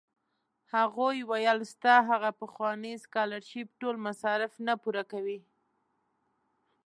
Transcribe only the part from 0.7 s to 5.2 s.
هغوی ویل ستا هغه پخوانی سکالرشېپ ټول مصارف نه پوره